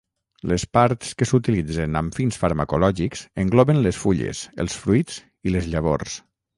Les 0.51 0.63
parts 0.77 1.11
que 1.19 1.27
s'utilitzen 1.31 1.99
amb 2.01 2.17
fins 2.21 2.41
farmacològics 2.45 3.23
engloben 3.45 3.83
les 3.87 4.03
fulles, 4.09 4.45
els 4.67 4.83
fruits 4.87 5.25
i 5.51 5.59
les 5.59 5.75
llavors. 5.77 6.23